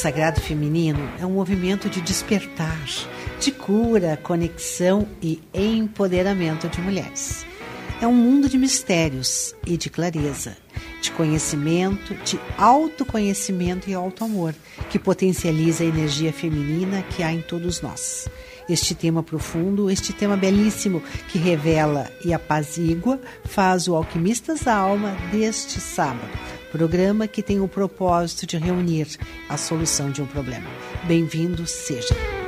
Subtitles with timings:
[0.00, 2.86] Sagrado Feminino é um movimento de despertar
[3.38, 7.44] de cura, conexão e empoderamento de mulheres.
[8.00, 10.56] É um mundo de mistérios e de clareza,
[11.02, 14.54] de conhecimento, de autoconhecimento e autoamor,
[14.88, 18.26] que potencializa a energia feminina que há em todos nós.
[18.70, 25.14] Este tema profundo, este tema belíssimo que revela e apazigua, faz o Alquimistas da Alma
[25.30, 26.59] deste sábado.
[26.70, 29.08] Programa que tem o propósito de reunir
[29.48, 30.68] a solução de um problema.
[31.04, 32.39] Bem-vindo seja.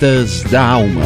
[0.00, 1.04] Alquimistas da Alma.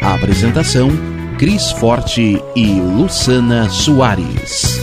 [0.00, 0.88] Apresentação:
[1.36, 4.78] Cris Forte e Luciana Soares.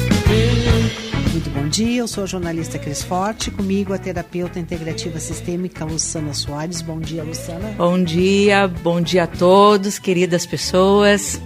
[1.31, 6.33] Muito bom dia, eu sou a jornalista Cris Forte, comigo a terapeuta integrativa sistêmica Luciana
[6.33, 6.81] Soares.
[6.81, 7.73] Bom dia, Luciana.
[7.77, 11.41] Bom dia, bom dia a todos, queridas pessoas.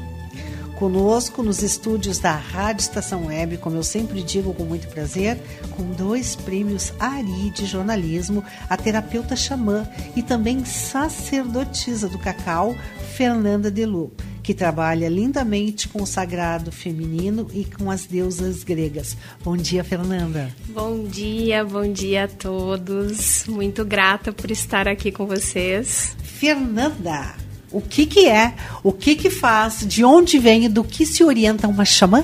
[0.78, 5.40] Conosco nos estúdios da Rádio Estação Web, como eu sempre digo com muito prazer,
[5.72, 12.76] com dois prêmios Ari de jornalismo, a terapeuta xamã e também sacerdotisa do cacau,
[13.16, 19.18] Fernanda Delu, que trabalha lindamente com o sagrado feminino e com as deusas gregas.
[19.44, 20.56] Bom dia, Fernanda.
[20.68, 23.46] Bom dia, bom dia a todos.
[23.48, 26.16] Muito grata por estar aqui com vocês.
[26.22, 31.24] Fernanda, o que que é, o que que faz, de onde vem do que se
[31.24, 32.24] orienta uma xamã?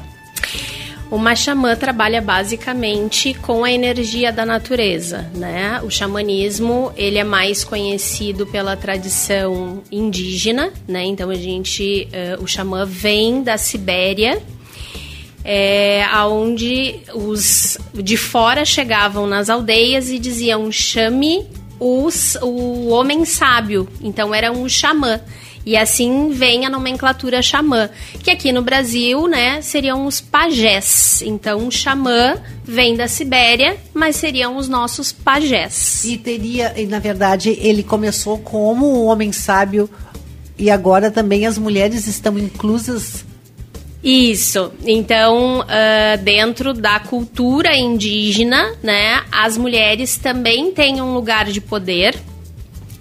[1.12, 5.80] Uma xamã trabalha basicamente com a energia da natureza, né?
[5.84, 11.03] O xamanismo, ele é mais conhecido pela tradição indígena, né?
[11.03, 12.08] Então a gente,
[12.40, 14.42] uh, o xamã vem da Sibéria,
[15.46, 21.46] é, aonde os de fora chegavam nas aldeias e diziam chame
[21.84, 23.88] os, o homem sábio.
[24.02, 25.20] Então era um xamã.
[25.66, 27.90] E assim vem a nomenclatura xamã,
[28.22, 31.22] que aqui no Brasil, né, seriam os pajés.
[31.26, 32.36] Então, xamã
[32.66, 36.04] vem da Sibéria, mas seriam os nossos pajés.
[36.04, 39.90] E teria, e na verdade, ele começou como um homem sábio
[40.58, 43.26] e agora também as mulheres estão inclusas
[44.03, 44.72] isso.
[44.86, 52.19] Então, uh, dentro da cultura indígena, né, as mulheres também têm um lugar de poder,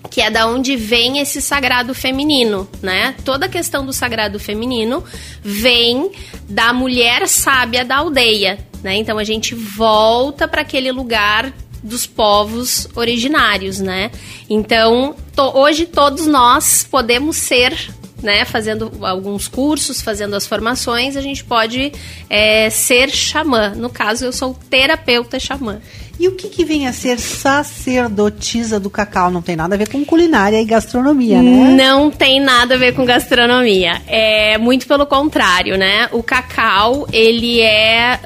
[0.08, 3.14] que é da onde vem esse sagrado feminino, né?
[3.24, 5.02] Toda a questão do sagrado feminino
[5.42, 6.12] vem
[6.48, 8.94] da mulher sábia da aldeia, né?
[8.96, 11.50] Então a gente volta para aquele lugar
[11.82, 14.10] dos povos originários, né?
[14.50, 17.74] Então, to hoje todos nós podemos ser
[18.22, 21.92] né, fazendo alguns cursos, fazendo as formações, a gente pode
[22.30, 23.74] é, ser xamã.
[23.74, 25.80] No caso, eu sou terapeuta xamã.
[26.22, 29.30] E o que, que vem a ser sacerdotisa do cacau?
[29.30, 31.74] Não tem nada a ver com culinária e gastronomia, né?
[31.74, 34.00] Não tem nada a ver com gastronomia.
[34.06, 36.08] É muito pelo contrário, né?
[36.12, 38.20] O cacau, ele é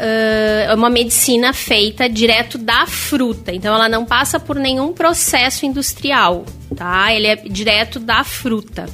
[0.69, 3.51] uh, uma medicina feita direto da fruta.
[3.51, 6.45] Então, ela não passa por nenhum processo industrial,
[6.77, 7.15] tá?
[7.15, 8.87] Ele é direto da fruta.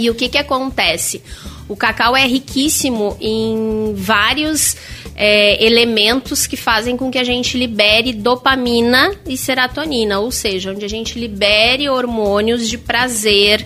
[0.00, 1.22] E o que, que acontece?
[1.68, 4.76] O cacau é riquíssimo em vários
[5.16, 10.84] é, elementos que fazem com que a gente libere dopamina e serotonina, ou seja, onde
[10.84, 13.64] a gente libere hormônios de prazer,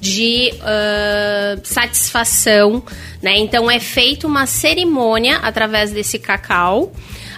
[0.00, 2.82] de uh, satisfação,
[3.20, 3.36] né?
[3.38, 6.92] Então é feita uma cerimônia através desse cacau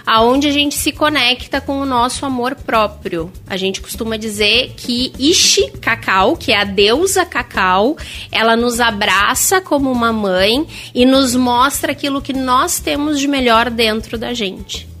[0.05, 3.31] aonde a gente se conecta com o nosso amor próprio.
[3.47, 7.97] A gente costuma dizer que Ishi Cacau, que é a deusa Cacau,
[8.31, 13.69] ela nos abraça como uma mãe e nos mostra aquilo que nós temos de melhor
[13.69, 14.92] dentro da gente.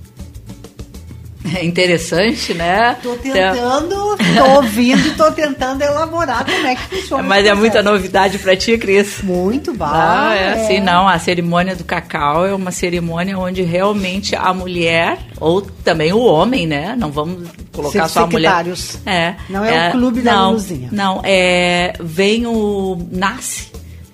[1.53, 2.95] É interessante, né?
[3.03, 7.23] Tô tentando, tô ouvindo, tô tentando elaborar como é que funciona.
[7.23, 9.21] Mas é muita novidade para ti, Cris.
[9.21, 9.85] Muito bom.
[9.85, 11.07] Ah, é assim, não.
[11.07, 16.65] A cerimônia do cacau é uma cerimônia onde realmente a mulher, ou também o homem,
[16.65, 16.95] né?
[16.97, 18.65] Não vamos colocar só a mulher.
[19.05, 19.35] É.
[19.49, 20.89] Não é, é o clube da luzinha.
[20.91, 21.93] Não, é.
[21.99, 22.97] Vem o.
[23.11, 23.73] Nasce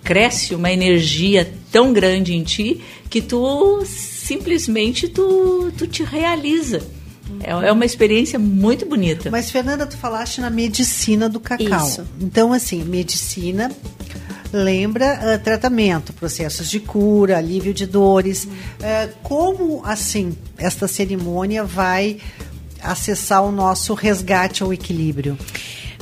[0.09, 2.81] cresce uma energia tão grande em ti
[3.11, 6.81] que tu simplesmente tu, tu te realiza.
[7.41, 9.29] É, é uma experiência muito bonita.
[9.29, 11.87] Mas, Fernanda, tu falaste na medicina do cacau.
[11.87, 12.05] Isso.
[12.19, 13.71] Então, assim, medicina
[14.51, 18.47] lembra ah, tratamento, processos de cura, alívio de dores.
[18.81, 22.17] Ah, como, assim, esta cerimônia vai
[22.81, 25.37] acessar o nosso resgate ao equilíbrio?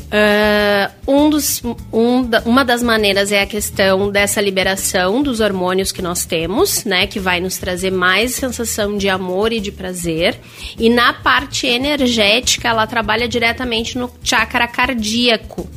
[0.10, 1.62] Ah, um dos,
[1.92, 7.08] um uma das maneiras é a questão dessa liberação dos hormônios que nós temos, né?
[7.08, 10.40] Que vai nos trazer mais sensação de amor e de prazer.
[10.80, 15.68] E na parte energética, ela trabalha diretamente no chakra cardíaco.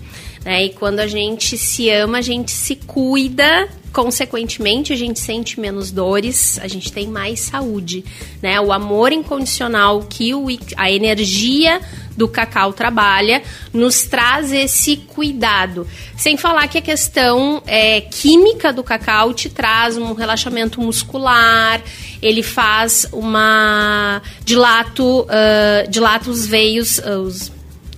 [0.44, 0.66] Né?
[0.66, 5.90] E quando a gente se ama, a gente se cuida consequentemente a gente sente menos
[5.90, 8.04] dores, a gente tem mais saúde,
[8.40, 8.60] né?
[8.60, 11.80] O amor incondicional que o, a energia
[12.20, 15.88] do cacau trabalha nos traz esse cuidado.
[16.18, 21.80] Sem falar que a questão é, química do cacau te traz um relaxamento muscular,
[22.20, 27.50] ele faz uma dilato, ah, dilata os veios, ah, os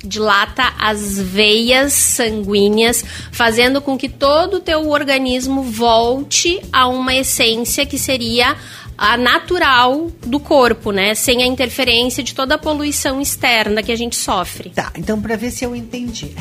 [0.04, 7.86] dilata as veias sanguíneas, fazendo com que todo o teu organismo volte a uma essência
[7.86, 8.56] que seria
[9.02, 11.12] a natural do corpo, né?
[11.16, 14.70] Sem a interferência de toda a poluição externa que a gente sofre.
[14.70, 16.30] Tá, então para ver se eu entendi.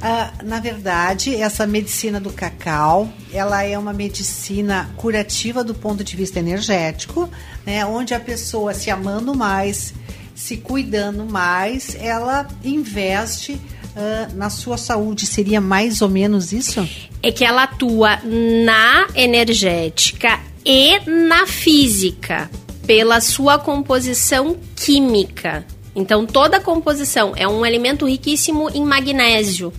[0.00, 6.14] Ah, na verdade, essa medicina do cacau, ela é uma medicina curativa do ponto de
[6.14, 7.28] vista energético,
[7.66, 7.84] né?
[7.84, 9.94] Onde a pessoa se amando mais,
[10.34, 13.58] se cuidando mais, ela investe
[13.96, 15.26] ah, na sua saúde.
[15.26, 16.86] Seria mais ou menos isso?
[17.22, 22.50] É que ela atua na energética e na física
[22.86, 25.64] pela sua composição química.
[25.94, 29.72] Então, toda composição é um alimento riquíssimo em magnésio.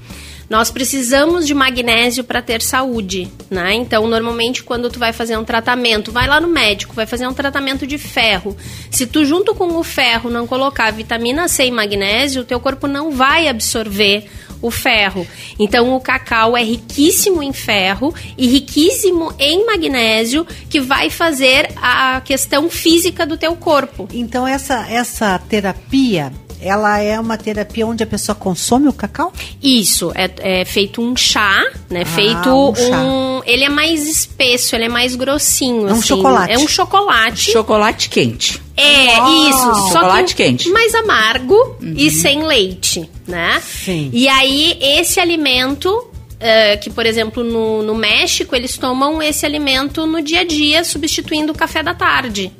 [0.49, 3.73] Nós precisamos de magnésio para ter saúde, né?
[3.75, 7.33] Então, normalmente, quando tu vai fazer um tratamento, vai lá no médico, vai fazer um
[7.33, 8.57] tratamento de ferro.
[8.89, 12.87] Se tu, junto com o ferro, não colocar vitamina C e magnésio, o teu corpo
[12.87, 14.27] não vai absorver
[14.61, 15.25] o ferro.
[15.57, 22.21] Então, o cacau é riquíssimo em ferro e riquíssimo em magnésio, que vai fazer a
[22.21, 24.07] questão física do teu corpo.
[24.13, 29.31] Então, essa, essa terapia, ela é uma terapia onde a pessoa consome o cacau?
[29.61, 32.01] Isso, é, é feito um chá, né?
[32.01, 32.97] Ah, feito um chá.
[33.01, 33.41] um.
[33.45, 35.87] Ele é mais espesso, ele é mais grossinho.
[35.87, 36.07] É um assim.
[36.07, 36.53] chocolate.
[36.53, 37.51] É um chocolate.
[37.51, 38.61] Chocolate quente.
[38.75, 39.49] É, Uau!
[39.49, 39.75] isso.
[39.91, 40.69] Só Chocolate que quente.
[40.69, 43.61] mais amargo e sem leite, né?
[43.65, 44.09] Sim.
[44.13, 46.09] E aí, esse alimento,
[46.39, 50.83] eh, que por exemplo no, no México, eles tomam esse alimento no dia a dia,
[50.83, 52.51] substituindo o café da tarde.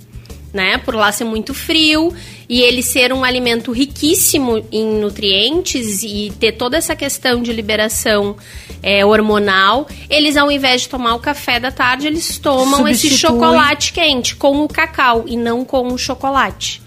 [0.51, 0.79] Né?
[0.79, 2.11] Por lá ser muito frio
[2.49, 8.35] e ele ser um alimento riquíssimo em nutrientes e ter toda essa questão de liberação
[8.81, 13.29] eh, hormonal, eles ao invés de tomar o café da tarde, eles tomam esse Substitui.
[13.29, 16.81] chocolate quente com o cacau e não com o chocolate.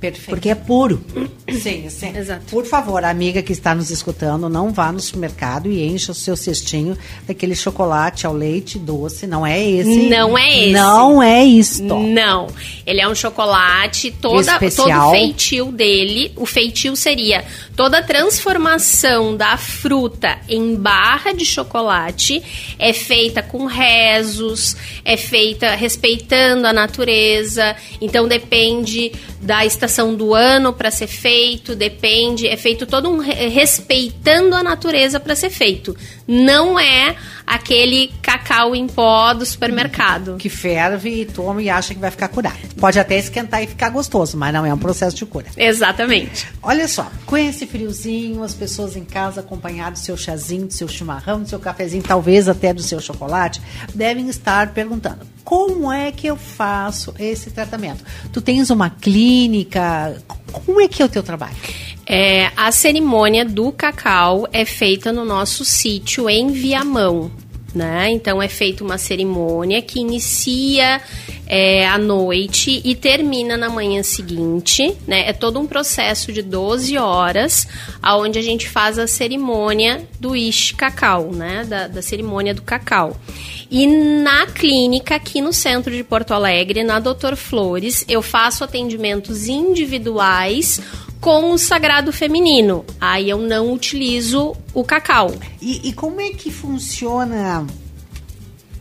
[0.00, 0.30] Perfeito.
[0.30, 1.04] Porque é puro.
[1.50, 2.16] Sim, sim.
[2.16, 2.44] Exato.
[2.50, 6.14] Por favor, a amiga que está nos escutando, não vá no supermercado e encha o
[6.14, 6.96] seu cestinho
[7.26, 9.26] daquele chocolate ao leite doce.
[9.26, 10.08] Não é esse.
[10.08, 10.72] Não é esse.
[10.72, 11.82] Não é isto.
[11.82, 12.46] Não.
[12.86, 14.86] Ele é um chocolate, toda, Especial.
[14.86, 17.44] todo o feitio dele, o feitio seria
[17.78, 22.42] toda a transformação da fruta em barra de chocolate
[22.76, 30.72] é feita com rezos, é feita respeitando a natureza, então depende da estação do ano
[30.72, 35.96] para ser feito, depende, é feito todo um re- respeitando a natureza para ser feito.
[36.26, 37.14] Não é
[37.48, 40.36] aquele cacau em pó do supermercado.
[40.38, 42.58] Que ferve e toma e acha que vai ficar curado.
[42.78, 45.46] Pode até esquentar e ficar gostoso, mas não é um processo de cura.
[45.56, 46.46] Exatamente.
[46.62, 50.88] Olha só, com esse friozinho, as pessoas em casa acompanhado do seu chazinho, do seu
[50.88, 53.60] chimarrão, do seu cafezinho, talvez até do seu chocolate,
[53.94, 58.04] devem estar perguntando: como é que eu faço esse tratamento?
[58.30, 60.22] Tu tens uma clínica?
[60.52, 61.56] Como é que é o teu trabalho?
[62.04, 67.30] É, a cerimônia do cacau é feita no nosso sítio em Viamão.
[67.74, 68.10] Né?
[68.10, 71.02] Então é feita uma cerimônia que inicia
[71.46, 74.96] é, à noite e termina na manhã seguinte.
[75.06, 75.28] Né?
[75.28, 77.68] É todo um processo de 12 horas,
[78.02, 81.64] aonde a gente faz a cerimônia do Ish Cacau, né?
[81.68, 83.14] da, da cerimônia do cacau.
[83.70, 89.46] E na clínica aqui no centro de Porto Alegre, na Doutor Flores, eu faço atendimentos
[89.46, 90.80] individuais
[91.20, 92.84] com o sagrado feminino.
[93.00, 95.34] Aí eu não utilizo o cacau.
[95.60, 97.66] E, e como é que funciona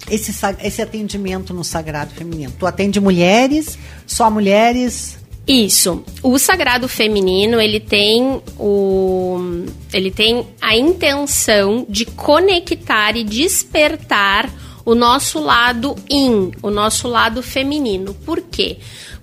[0.10, 2.54] esse, esse atendimento no Sagrado Feminino?
[2.58, 5.18] Tu atende mulheres, só mulheres?
[5.48, 6.04] Isso.
[6.22, 9.64] O sagrado feminino, ele tem o
[9.94, 14.52] ele tem a intenção de conectar e despertar
[14.84, 18.14] o nosso lado yin, o nosso lado feminino.
[18.14, 18.78] Por quê?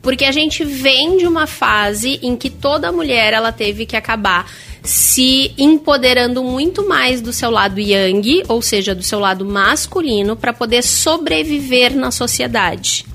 [0.05, 4.49] Porque a gente vem de uma fase em que toda mulher ela teve que acabar
[4.83, 10.53] se empoderando muito mais do seu lado yang, ou seja, do seu lado masculino, para
[10.53, 13.07] poder sobreviver na sociedade.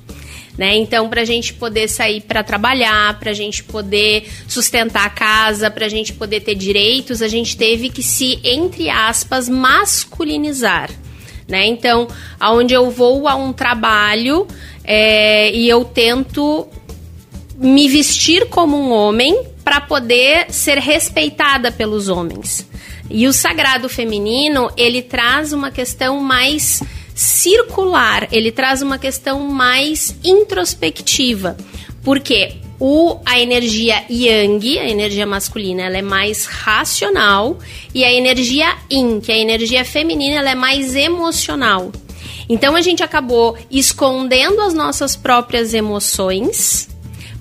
[0.58, 0.76] Né?
[0.76, 5.70] Então, para a gente poder sair para trabalhar, para a gente poder sustentar a casa,
[5.70, 10.90] para a gente poder ter direitos, a gente teve que se, entre aspas, masculinizar.
[11.50, 11.66] Né?
[11.66, 12.08] Então,
[12.40, 14.48] aonde eu vou a um trabalho
[14.84, 16.68] é, e eu tento
[17.58, 22.68] me vestir como um homem para poder ser respeitada pelos homens.
[23.10, 26.82] E o sagrado feminino, ele traz uma questão mais
[27.16, 31.58] circular, ele traz uma questão mais introspectiva.
[32.04, 37.60] Porque o, a energia yang, a energia masculina, ela é mais racional
[37.94, 41.92] e a energia yin, que é a energia feminina, ela é mais emocional.
[42.48, 46.90] Então a gente acabou escondendo as nossas próprias emoções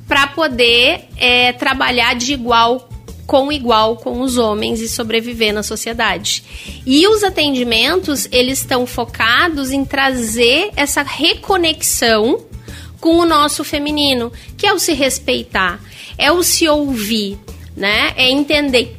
[0.09, 2.89] para poder é, trabalhar de igual
[3.27, 6.43] com igual com os homens e sobreviver na sociedade.
[6.87, 12.47] E os atendimentos, eles estão focados em trazer essa reconexão
[13.01, 15.81] com o nosso feminino, que é o se respeitar,
[16.17, 17.39] é o se ouvir,
[17.77, 18.13] né?
[18.17, 18.97] É entender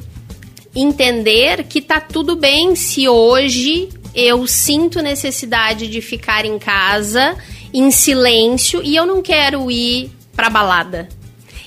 [0.74, 7.36] entender que tá tudo bem se hoje eu sinto necessidade de ficar em casa
[7.74, 11.08] em silêncio e eu não quero ir para balada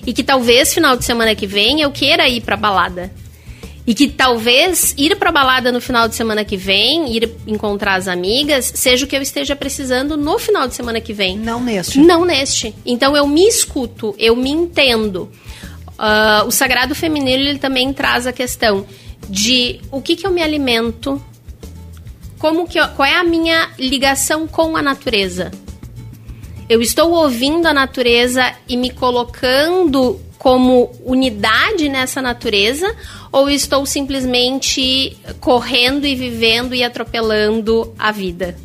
[0.06, 3.12] e que talvez final de semana que vem eu queira ir pra balada.
[3.86, 8.08] E que talvez ir pra balada no final de semana que vem, ir encontrar as
[8.08, 11.38] amigas, seja o que eu esteja precisando no final de semana que vem.
[11.38, 12.00] Não neste.
[12.00, 12.74] Não neste.
[12.86, 15.30] Então eu me escuto, eu me entendo.
[15.94, 18.86] Uh, o sagrado feminino ele também traz a questão
[19.30, 21.22] de o que, que eu me alimento,
[22.40, 25.52] como que eu, qual é a minha ligação com a natureza.
[26.70, 32.94] Eu estou ouvindo a natureza e me colocando como unidade nessa natureza
[33.34, 38.56] ou estou simplesmente correndo e vivendo e atropelando a vida?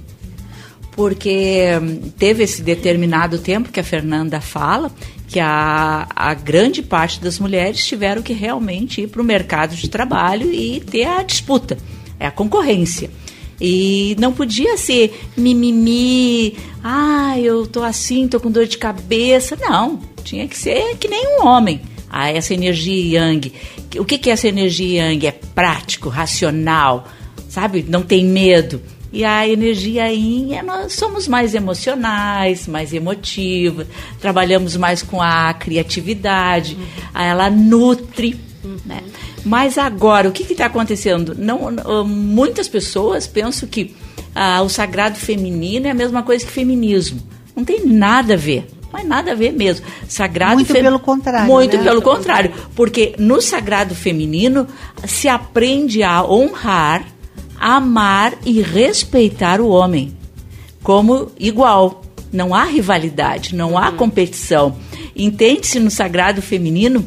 [0.92, 4.92] Porque hum, teve esse determinado tempo que a Fernanda fala
[5.26, 9.88] que a, a grande parte das mulheres tiveram que realmente ir para o mercado de
[9.88, 11.76] trabalho e ter a disputa,
[12.20, 13.10] é a concorrência.
[13.60, 19.56] E não podia ser mimimi, ah, eu tô assim, tô com dor de cabeça.
[19.60, 21.80] Não, tinha que ser que nem um homem.
[22.08, 23.52] Ah, essa energia yang.
[23.96, 25.26] O que, que é essa energia yang?
[25.26, 27.08] É prático, racional,
[27.48, 27.84] sabe?
[27.88, 28.82] Não tem medo.
[29.10, 33.86] E a energia yin é nós somos mais emocionais, mais emotivas,
[34.20, 37.20] trabalhamos mais com a criatividade, uhum.
[37.22, 38.76] ela nutre, uhum.
[38.84, 39.02] né?
[39.44, 41.34] Mas agora, o que está acontecendo?
[41.34, 43.94] Não, muitas pessoas pensam que
[44.34, 47.20] ah, o sagrado feminino é a mesma coisa que feminismo.
[47.56, 48.68] Não tem nada a ver.
[48.92, 49.86] Mas nada a ver mesmo.
[50.08, 50.82] Sagrado Muito fe...
[50.82, 51.46] pelo contrário.
[51.46, 51.84] Muito né?
[51.84, 52.52] pelo contrário.
[52.74, 54.66] Porque no sagrado feminino
[55.06, 57.04] se aprende a honrar,
[57.58, 60.16] amar e respeitar o homem
[60.82, 62.02] como igual.
[62.30, 63.96] Não há rivalidade, não há uhum.
[63.96, 64.76] competição.
[65.16, 67.06] Entende-se no sagrado feminino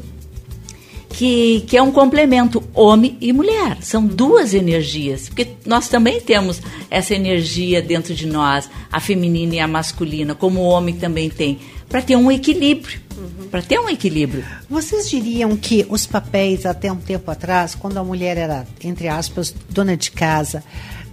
[1.11, 3.77] que, que é um complemento, homem e mulher.
[3.81, 9.59] São duas energias, porque nós também temos essa energia dentro de nós, a feminina e
[9.59, 12.99] a masculina, como o homem também tem, para ter um equilíbrio.
[13.17, 13.47] Uhum.
[13.49, 14.45] Para ter um equilíbrio.
[14.69, 19.53] Vocês diriam que os papéis, até um tempo atrás, quando a mulher era, entre aspas,
[19.69, 20.63] dona de casa,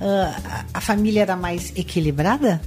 [0.01, 2.61] uh, a família era mais equilibrada?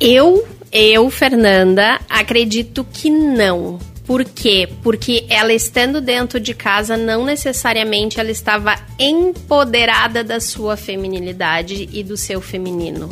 [0.00, 4.68] Eu, eu, Fernanda, acredito que não por quê?
[4.82, 12.04] Porque ela estando dentro de casa, não necessariamente ela estava empoderada da sua feminilidade e
[12.04, 13.10] do seu feminino.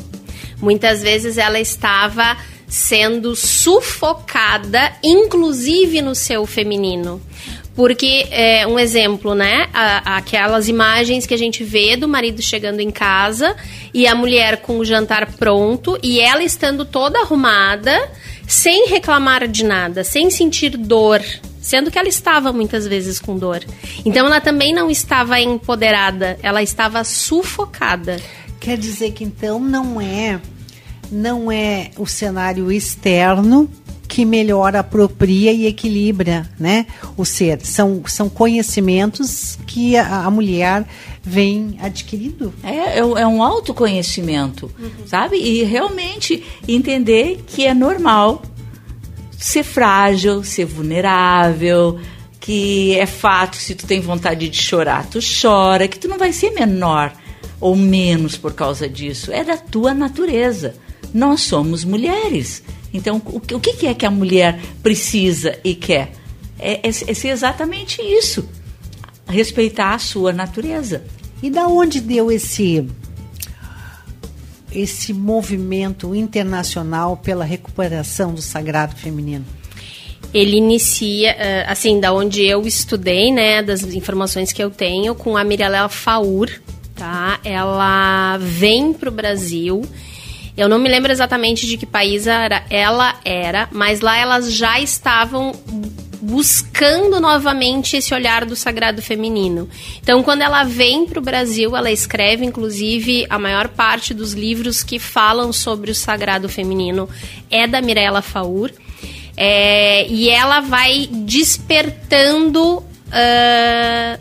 [0.60, 2.36] Muitas vezes ela estava
[2.68, 7.20] sendo sufocada, inclusive no seu feminino.
[7.74, 9.68] Porque, é, um exemplo, né?
[10.04, 13.56] aquelas imagens que a gente vê do marido chegando em casa
[13.92, 18.08] e a mulher com o jantar pronto e ela estando toda arrumada
[18.46, 21.22] sem reclamar de nada, sem sentir dor,
[21.60, 23.64] sendo que ela estava muitas vezes com dor.
[24.04, 28.20] Então ela também não estava empoderada, ela estava sufocada.
[28.60, 30.40] Quer dizer que então não é
[31.10, 33.70] não é o cenário externo
[34.14, 37.60] que melhor apropria e equilibra, né, o ser.
[37.66, 40.86] São, são conhecimentos que a, a mulher
[41.20, 42.54] vem adquirindo.
[42.62, 44.88] É, é, é um autoconhecimento, uhum.
[45.04, 45.36] sabe?
[45.36, 48.40] E realmente entender que é normal
[49.36, 51.98] ser frágil, ser vulnerável,
[52.38, 56.32] que é fato, se tu tem vontade de chorar, tu chora, que tu não vai
[56.32, 57.12] ser menor
[57.60, 59.32] ou menos por causa disso.
[59.32, 60.76] É da tua natureza.
[61.12, 62.62] Nós somos mulheres.
[62.94, 66.12] Então, o, que- o que é que a mulher precisa e quer?
[66.58, 68.48] É, é, é ser exatamente isso.
[69.26, 71.04] Respeitar a sua natureza.
[71.42, 72.86] E da onde deu esse
[74.72, 79.44] esse movimento internacional pela recuperação do sagrado feminino?
[80.32, 85.36] Ele inicia, eh, assim, da onde eu estudei, né, das informações que eu tenho, com
[85.36, 86.50] a Mirella Faur,
[86.96, 87.38] tá?
[87.44, 89.82] Ela vem pro Brasil.
[90.56, 95.52] Eu não me lembro exatamente de que país ela era, mas lá elas já estavam
[96.24, 99.68] buscando novamente esse olhar do sagrado feminino.
[100.00, 104.82] Então, quando ela vem para o Brasil, ela escreve, inclusive, a maior parte dos livros
[104.82, 107.08] que falam sobre o sagrado feminino
[107.50, 108.70] é da Mirella Faur.
[109.36, 112.82] É, e ela vai despertando
[113.12, 114.18] ah,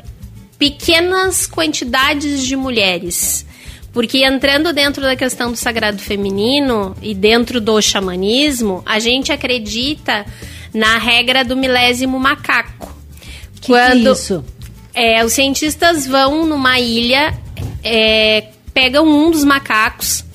[0.57, 3.45] pequenas quantidades de mulheres.
[3.93, 10.25] Porque entrando dentro da questão do sagrado feminino e dentro do xamanismo, a gente acredita
[10.73, 12.91] na regra do milésimo macaco.
[13.61, 14.43] Que que é isso?
[14.95, 17.37] É, os cientistas vão numa ilha,
[17.83, 20.25] é, pegam um dos macacos,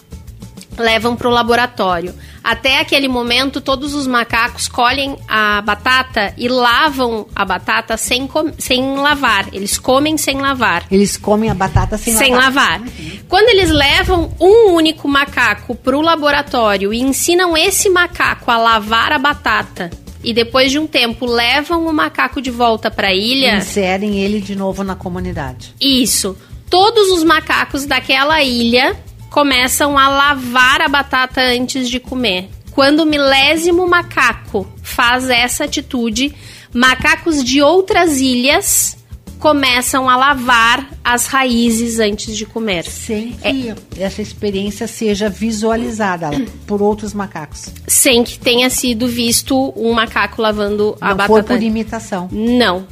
[0.79, 2.15] levam para o laboratório.
[2.51, 8.27] Até aquele momento, todos os macacos colhem a batata e lavam a batata sem,
[8.59, 9.49] sem lavar.
[9.53, 10.87] Eles comem sem lavar.
[10.91, 12.81] Eles comem a batata sem, Sem lavar.
[12.81, 12.89] lavar.
[13.29, 19.13] Quando eles levam um único macaco para o laboratório e ensinam esse macaco a lavar
[19.13, 19.91] a batata,
[20.25, 24.41] e depois de um tempo levam o macaco de volta para a ilha, Inserem ele
[24.41, 25.75] de novo na comunidade.
[25.79, 26.35] isso.
[26.71, 28.95] Todos os macacos daquela ilha
[29.31, 32.49] começam a lavar a batata antes de comer.
[32.73, 36.33] Quando o milésimo macaco faz essa atitude,
[36.73, 38.97] macacos de outras ilhas
[39.39, 42.85] começam a lavar as raízes antes de comer.
[42.85, 46.31] Sem que essa experiência seja visualizada
[46.67, 47.67] por outros macacos.
[47.87, 51.33] Sem que tenha sido visto um macaco lavando a Não batata.
[51.33, 52.29] foi por imitação.
[52.33, 52.87] Não.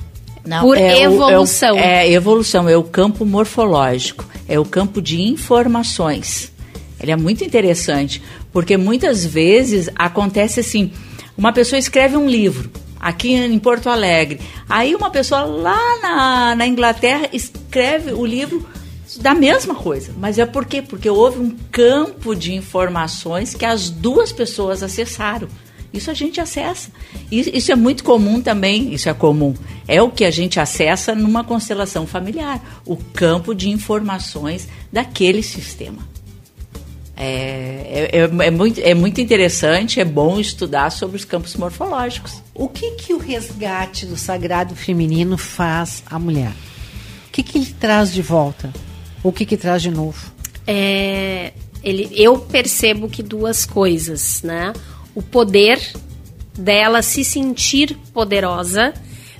[0.46, 1.76] Não, por é o- é o- evolução.
[1.78, 6.52] É, evolução, é o campo morfológico, é o campo de informações.
[7.00, 10.90] Ele é muito interessante, porque muitas vezes acontece assim:
[11.36, 16.66] uma pessoa escreve um livro aqui em Porto Alegre, aí uma pessoa lá na, na
[16.66, 18.66] Inglaterra escreve o livro
[19.20, 20.12] da mesma coisa.
[20.18, 20.80] Mas é por quê?
[20.82, 25.48] Porque houve um campo de informações que as duas pessoas acessaram.
[25.96, 26.90] Isso a gente acessa.
[27.30, 29.54] Isso, é muito comum também, isso é comum.
[29.88, 36.06] É o que a gente acessa numa constelação familiar, o campo de informações daquele sistema.
[37.16, 42.42] É, é, é- é muito, é muito interessante, é bom estudar sobre os campos morfológicos.
[42.54, 46.52] O que, que o resgate do sagrado feminino faz à mulher?
[47.28, 48.70] O que, que ele traz de volta?
[49.22, 50.30] O que, que traz de novo?
[50.66, 54.72] É, ele, eu percebo que duas coisas, né?
[55.16, 55.80] O poder
[56.56, 58.94] dela se sentir poderosa,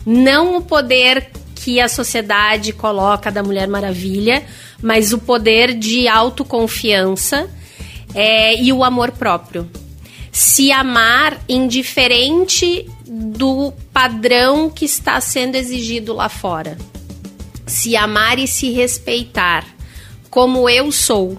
[0.04, 4.44] não o poder que a sociedade coloca da Mulher Maravilha,
[4.82, 7.48] mas o poder de autoconfiança
[8.12, 9.70] é, e o amor próprio.
[10.32, 16.76] Se amar indiferente do padrão que está sendo exigido lá fora
[17.66, 19.66] se amar e se respeitar
[20.30, 21.38] como eu sou.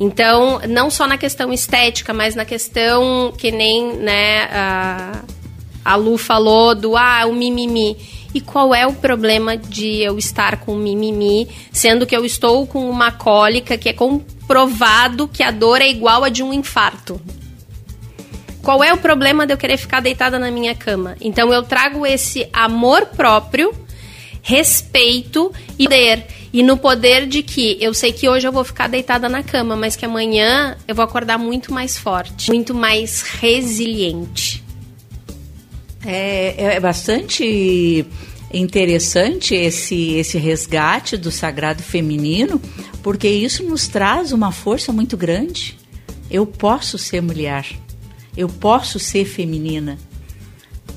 [0.00, 5.22] Então, não só na questão estética, mas na questão que nem né, a,
[5.84, 7.98] a Lu falou do ah, o mimimi.
[8.32, 12.88] E qual é o problema de eu estar com mimimi, sendo que eu estou com
[12.88, 17.20] uma cólica que é comprovado que a dor é igual a de um infarto?
[18.62, 21.16] Qual é o problema de eu querer ficar deitada na minha cama?
[21.20, 23.74] Então eu trago esse amor próprio,
[24.42, 26.39] respeito e poder.
[26.52, 29.76] E no poder de que eu sei que hoje eu vou ficar deitada na cama,
[29.76, 34.64] mas que amanhã eu vou acordar muito mais forte, muito mais resiliente.
[36.04, 38.04] É, é bastante
[38.52, 42.60] interessante esse, esse resgate do sagrado feminino,
[43.02, 45.78] porque isso nos traz uma força muito grande.
[46.28, 47.66] Eu posso ser mulher,
[48.36, 49.98] eu posso ser feminina,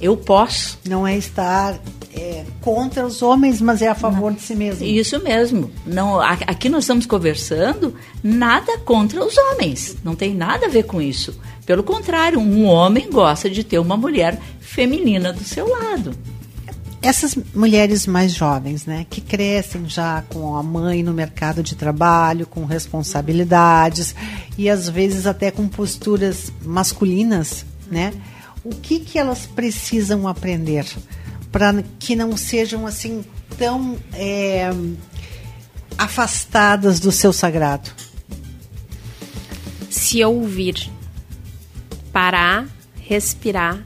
[0.01, 0.79] eu posso.
[0.87, 1.79] Não é estar
[2.15, 4.85] é, contra os homens, mas é a favor de si mesmo.
[4.85, 5.71] Isso mesmo.
[5.85, 9.97] Não, aqui nós estamos conversando nada contra os homens.
[10.03, 11.37] Não tem nada a ver com isso.
[11.65, 16.13] Pelo contrário, um homem gosta de ter uma mulher feminina do seu lado.
[17.01, 22.47] Essas mulheres mais jovens, né, que crescem já com a mãe no mercado de trabalho,
[22.47, 24.15] com responsabilidades
[24.57, 28.13] e às vezes até com posturas masculinas, né?
[28.63, 30.85] o que, que elas precisam aprender
[31.53, 33.23] para que não sejam assim
[33.59, 34.71] tão é,
[35.95, 37.91] afastadas do seu sagrado?
[39.87, 40.91] Se ouvir.
[42.11, 42.65] Parar,
[42.99, 43.83] respirar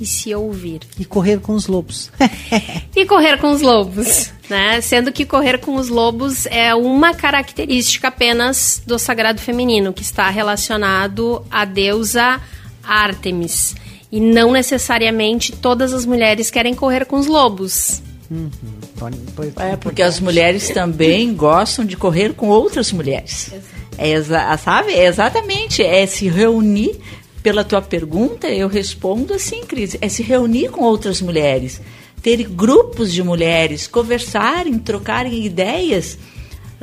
[0.00, 0.80] e se ouvir.
[0.98, 2.10] E correr com os lobos.
[2.96, 4.80] E correr com os lobos, né?
[4.80, 10.30] Sendo que correr com os lobos é uma característica apenas do sagrado feminino, que está
[10.30, 12.40] relacionado à deusa
[12.84, 13.74] Ártemis.
[14.16, 18.00] E não necessariamente todas as mulheres querem correr com os lobos.
[18.30, 18.48] Uhum.
[18.96, 19.18] Pode-
[19.56, 23.50] É, porque as mulheres também gostam de correr com outras mulheres.
[23.98, 24.92] É exa sabe?
[24.92, 25.82] É exatamente.
[25.82, 26.96] É se reunir.
[27.42, 29.96] Pela tua pergunta, eu respondo assim, Cris.
[30.00, 31.80] É se reunir com outras mulheres.
[32.22, 36.16] Ter grupos de mulheres, conversarem, trocarem ideias.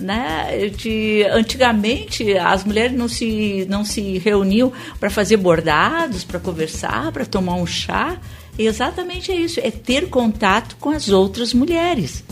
[0.02, 0.70] Né?
[0.76, 7.26] De, antigamente, as mulheres não se, não se reuniam para fazer bordados, para conversar, para
[7.26, 8.20] tomar um chá.
[8.58, 9.60] Exatamente é isso.
[9.60, 12.24] É ter contato com as outras mulheres.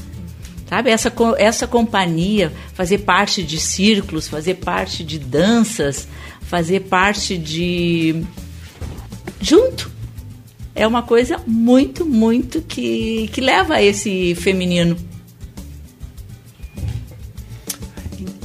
[0.69, 6.07] Sabe, essa, essa companhia, fazer parte de círculos, fazer parte de danças,
[6.41, 8.23] fazer parte de.
[9.41, 9.89] junto.
[10.75, 14.95] É uma coisa muito, muito que, que leva a esse feminino.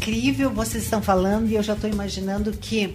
[0.09, 2.95] Incrível vocês estão falando e eu já estou imaginando que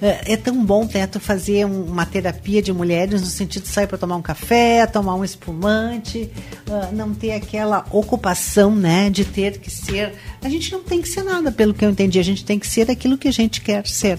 [0.00, 3.68] eh, é tão bom né, tu fazer um- uma terapia de mulheres no sentido de
[3.68, 6.30] sair para tomar um café, tomar um espumante,
[6.70, 10.12] ah, não ter aquela ocupação, né, de ter que ser.
[10.42, 12.18] A gente não tem que ser nada, pelo que eu entendi.
[12.18, 14.18] A gente tem que ser aquilo que a gente quer ser.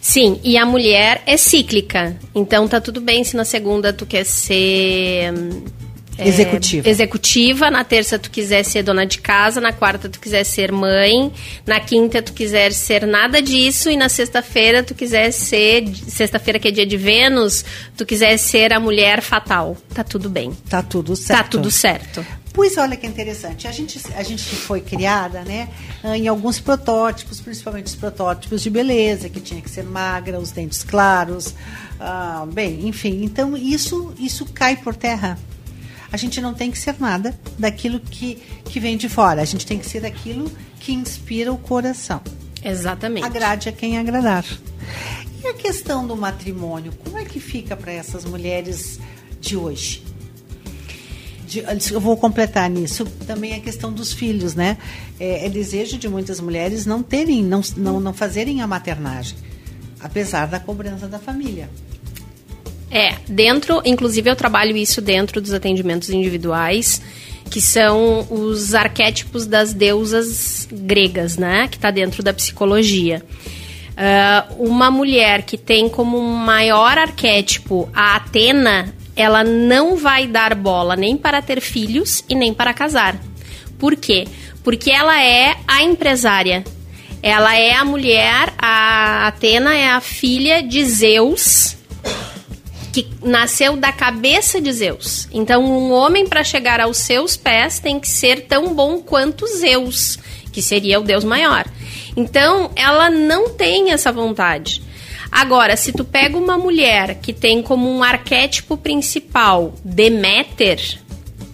[0.00, 2.16] Sim, e a mulher é cíclica.
[2.34, 5.32] Então tá tudo bem se na segunda tu quer ser.
[6.18, 6.88] É, Executiva.
[6.88, 11.32] executiva, na terça tu quiser ser dona de casa, na quarta tu quiser ser mãe,
[11.64, 16.68] na quinta tu quiser ser nada disso e na sexta-feira tu quiser ser, sexta-feira que
[16.68, 17.64] é dia de Vênus,
[17.96, 19.76] tu quiser ser a mulher fatal.
[19.94, 20.52] Tá tudo bem.
[20.68, 21.38] Tá tudo certo.
[21.38, 22.26] Tá tudo certo.
[22.52, 23.68] Pois olha que interessante.
[23.68, 25.68] A gente, a gente foi criada, né,
[26.16, 30.82] em alguns protótipos, principalmente os protótipos de beleza, que tinha que ser magra, os dentes
[30.82, 31.54] claros,
[32.00, 33.22] ah, bem, enfim.
[33.22, 35.38] Então isso, isso cai por terra.
[36.10, 39.42] A gente não tem que ser nada daquilo que, que vem de fora.
[39.42, 42.20] A gente tem que ser aquilo que inspira o coração.
[42.64, 43.24] Exatamente.
[43.26, 44.44] Agrade a quem agradar.
[45.42, 48.98] E a questão do matrimônio, como é que fica para essas mulheres
[49.40, 50.02] de hoje?
[51.46, 54.76] De- eu vou completar nisso também a questão dos filhos, né?
[55.20, 59.36] É, é desejo de muitas mulheres não terem, não, não, não fazerem a maternagem,
[60.00, 61.70] apesar da cobrança da família.
[62.90, 67.02] É, dentro, inclusive eu trabalho isso dentro dos atendimentos individuais,
[67.50, 71.68] que são os arquétipos das deusas gregas, né?
[71.68, 73.22] Que está dentro da psicologia.
[74.00, 80.94] Ah, uma mulher que tem como maior arquétipo a Atena, ela não vai dar bola
[80.94, 83.20] nem para ter filhos e nem para casar.
[83.76, 84.28] Por quê?
[84.62, 86.62] Porque ela é a empresária.
[87.20, 91.76] Ela é a mulher, a Atena é a filha de Zeus,
[93.02, 95.28] que nasceu da cabeça de Zeus.
[95.32, 100.18] Então, um homem para chegar aos seus pés tem que ser tão bom quanto Zeus,
[100.52, 101.66] que seria o deus maior.
[102.16, 104.82] Então, ela não tem essa vontade.
[105.30, 110.98] Agora, se tu pega uma mulher que tem como um arquétipo principal Deméter,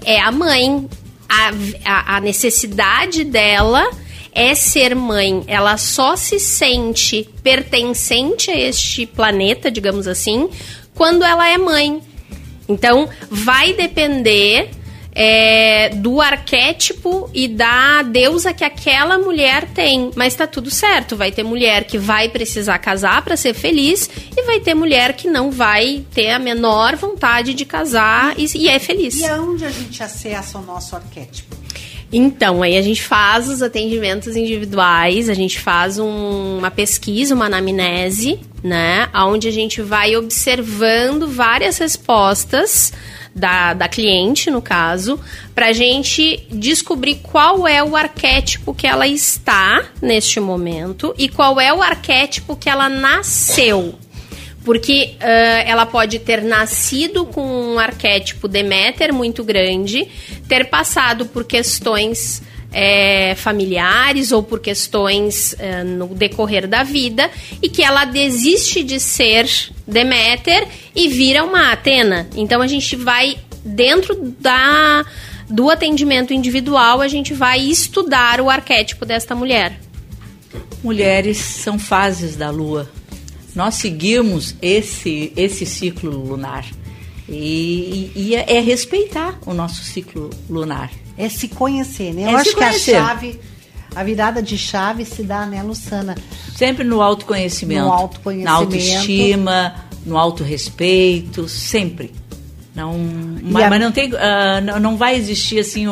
[0.04, 0.88] é a mãe.
[1.28, 1.50] A,
[1.84, 3.90] a, a necessidade dela
[4.32, 5.42] é ser mãe.
[5.46, 10.48] Ela só se sente pertencente a este planeta, digamos assim,
[10.94, 12.00] quando ela é mãe.
[12.68, 14.70] Então, vai depender
[15.16, 20.10] é, do arquétipo e da deusa que aquela mulher tem.
[20.16, 21.14] Mas tá tudo certo.
[21.16, 25.28] Vai ter mulher que vai precisar casar para ser feliz e vai ter mulher que
[25.28, 29.18] não vai ter a menor vontade de casar e, e é feliz.
[29.20, 31.54] E aonde a gente acessa o nosso arquétipo?
[32.12, 37.46] Então, aí a gente faz os atendimentos individuais, a gente faz um- uma pesquisa, uma
[37.46, 39.10] anamnese, né?
[39.14, 42.94] Onde a gente vai observando várias respostas
[43.34, 45.20] da, da cliente, no caso,
[45.54, 51.74] pra gente descobrir qual é o arquétipo que ela está neste momento e qual é
[51.74, 53.96] o arquétipo que ela nasceu.
[54.64, 60.08] Porque ah, ela pode ter nascido com um arquétipo Deméter muito grande,
[60.48, 62.42] ter passado por questões
[62.74, 67.30] eh, familiares ou por questões eh, no decorrer da vida
[67.62, 69.48] e que ela desiste de ser
[69.86, 72.28] Deméter e vira uma Atena.
[72.34, 75.04] Então a gente vai dentro da
[75.48, 79.78] do atendimento individual, a gente vai estudar o arquétipo desta mulher.
[80.82, 82.90] Mulheres são fases da lua.
[83.54, 86.64] nós seguimos esse, esse ciclo lunar.
[87.28, 90.90] E, e é, é respeitar o nosso ciclo lunar.
[91.16, 92.22] É se conhecer, né?
[92.22, 92.92] É Eu acho conhecer.
[92.92, 93.40] que a chave,
[93.94, 96.14] a virada de chave se dá, né, Luciana?
[96.56, 97.82] Sempre no autoconhecimento.
[97.84, 98.50] No autoconhecimento.
[98.50, 99.74] Na autoestima,
[100.04, 102.12] no autorrespeito, sempre.
[102.74, 102.92] Não,
[103.42, 105.86] mas, a- mas não tem, ah, não, não vai existir assim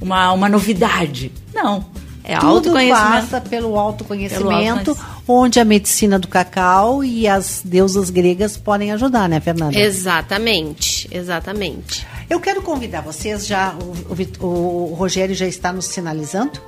[0.00, 1.32] uma, uma novidade.
[1.52, 1.84] Não.
[2.28, 3.26] É Tudo autoconhecimento.
[3.26, 5.22] passa pelo autoconhecimento, Pelo autoconhecimento.
[5.26, 9.78] onde a medicina do cacau e as deusas gregas podem ajudar, né, Fernanda?
[9.78, 12.06] Exatamente, exatamente.
[12.28, 16.60] Eu quero convidar vocês, já o, o o Rogério já está nos sinalizando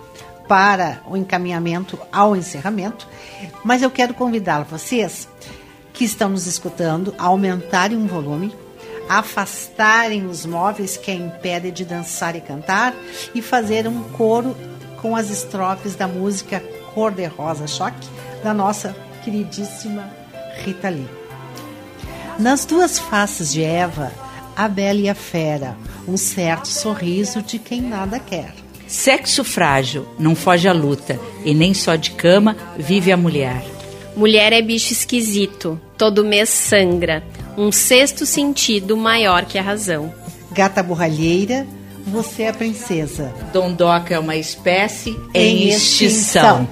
[0.49, 3.07] para o encaminhamento ao encerramento,
[3.63, 5.29] mas eu quero convidar vocês
[5.93, 8.51] que estão nos escutando a aumentarem o volume,
[9.09, 12.95] afastarem os móveis que a impedem de dançar e cantar
[13.35, 14.57] e fazer um coro
[15.01, 16.63] com as estrofes da música
[16.95, 18.09] Cor de Rosa Choque
[18.43, 20.11] da nossa queridíssima
[20.65, 21.09] Rita Lee.
[22.39, 24.13] Nas duas faces de Eva,
[24.57, 25.77] a bela e a fera,
[26.09, 28.55] um certo sorriso de quem nada quer.
[28.87, 33.63] Sexo frágil, não foge à luta, e nem só de cama vive a mulher.
[34.17, 37.23] Mulher é bicho esquisito, todo mês sangra.
[37.57, 40.13] Um sexto sentido maior que a razão.
[40.51, 41.67] Gata borralheira,
[42.07, 43.33] você é a princesa.
[43.53, 46.69] Dondoca é uma espécie em, extinção.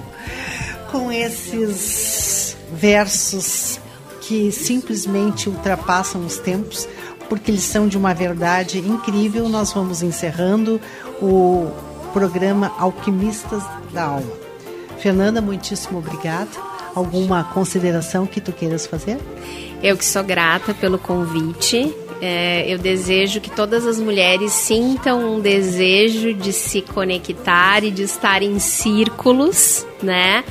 [0.91, 3.79] Com esses versos
[4.21, 6.87] que simplesmente ultrapassam os tempos,
[7.27, 10.79] porque eles são de uma verdade incrível, nós vamos encerrando
[11.21, 11.71] o
[12.13, 13.63] programa Alquimistas
[13.93, 14.31] da Alma.
[14.99, 16.49] Fernanda, muitíssimo obrigada.
[16.93, 19.17] Alguma consideração que tu queiras fazer?
[19.81, 21.95] Eu que sou grata pelo convite.
[22.21, 28.03] É, eu desejo que todas as mulheres sintam um desejo de se conectar e de
[28.03, 30.43] estar em círculos, né?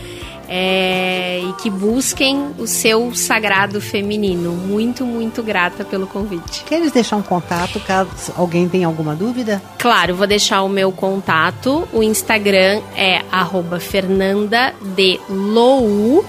[0.51, 4.53] É, e que busquem o seu sagrado feminino.
[4.53, 6.65] Muito, muito grata pelo convite.
[6.65, 9.61] Queres deixar um contato caso alguém tenha alguma dúvida?
[9.79, 11.87] Claro, vou deixar o meu contato.
[11.93, 16.25] O Instagram é arroba Fernanda de Lou,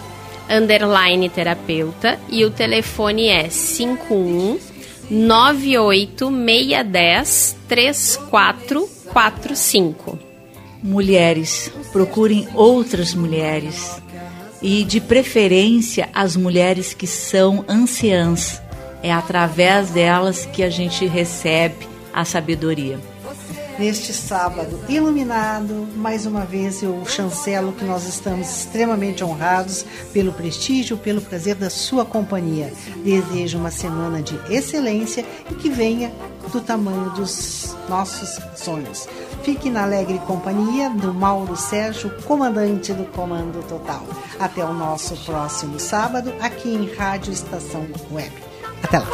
[0.50, 2.20] underline terapeuta.
[2.28, 4.69] E o telefone é 51
[5.10, 10.20] 98610 3445.
[10.82, 14.02] Mulheres, procurem outras mulheres
[14.62, 18.62] e, de preferência, as mulheres que são anciãs.
[19.02, 23.00] É através delas que a gente recebe a sabedoria.
[23.80, 30.98] Neste sábado iluminado, mais uma vez eu chancelo que nós estamos extremamente honrados pelo prestígio,
[30.98, 32.74] pelo prazer da sua companhia.
[33.06, 36.12] Desejo uma semana de excelência e que venha
[36.52, 39.08] do tamanho dos nossos sonhos.
[39.44, 44.04] Fique na alegre companhia do Mauro Sérgio, comandante do Comando Total.
[44.38, 48.34] Até o nosso próximo sábado, aqui em Rádio Estação Web.
[48.84, 49.08] Até lá.